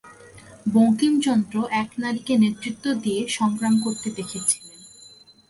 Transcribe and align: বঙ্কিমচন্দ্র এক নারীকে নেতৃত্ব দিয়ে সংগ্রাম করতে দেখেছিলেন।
বঙ্কিমচন্দ্র 0.65 1.55
এক 1.73 1.89
নারীকে 1.99 2.33
নেতৃত্ব 2.37 2.85
দিয়ে 3.03 3.21
সংগ্রাম 3.29 3.75
করতে 3.83 4.07
দেখেছিলেন। 4.11 4.77